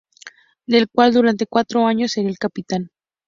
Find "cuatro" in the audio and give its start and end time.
1.45-1.85